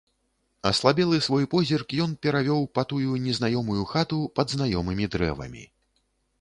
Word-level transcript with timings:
Аслабелы 0.69 1.19
свой 1.25 1.45
позірк 1.51 1.87
ён 2.07 2.15
перавёў 2.27 2.65
па 2.79 2.85
тую 2.95 3.21
незнаёмую 3.27 3.83
хату 3.95 4.19
пад 4.41 4.47
знаёмымі 4.59 5.05
дрэвамі. 5.17 5.63